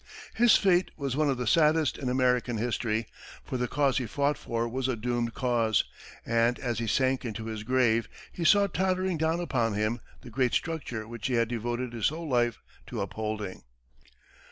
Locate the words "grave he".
7.61-8.43